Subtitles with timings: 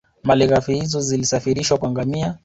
[0.23, 2.39] Malighafi hizo zilisafirishwa kwa ngamia